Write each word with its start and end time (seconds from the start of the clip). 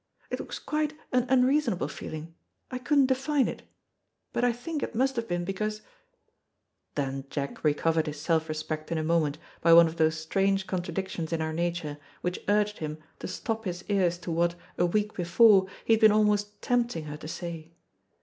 It 0.31 0.41
was 0.47 0.57
quite 0.57 0.95
an 1.11 1.27
unreasonable 1.29 1.87
feeling, 1.87 2.33
I 2.71 2.79
couldn't 2.79 3.05
define 3.05 3.47
it, 3.47 3.61
but 4.33 4.43
I 4.43 4.51
think 4.51 4.81
it 4.81 4.95
must 4.95 5.15
have 5.15 5.27
been 5.27 5.45
because" 5.45 5.83
Then 6.95 7.25
Jack 7.29 7.63
recovered 7.63 8.07
his 8.07 8.19
self 8.19 8.49
respect 8.49 8.91
in 8.91 8.97
a 8.97 9.03
moment, 9.03 9.37
by 9.61 9.73
one 9.73 9.85
of 9.85 9.97
those 9.97 10.17
strange 10.19 10.65
contradictions 10.65 11.31
in 11.31 11.39
our 11.39 11.53
nature, 11.53 11.99
which 12.21 12.39
urged 12.47 12.79
him 12.79 12.97
to 13.19 13.27
stop 13.27 13.65
his 13.65 13.83
ears 13.89 14.17
to 14.25 14.31
what, 14.31 14.55
a 14.75 14.87
week 14.87 15.13
before, 15.13 15.67
he 15.85 15.93
had 15.93 15.99
been 15.99 16.11
almost 16.11 16.63
tempting 16.63 17.03
her 17.03 17.17
to 17.17 17.27
say. 17.27 17.73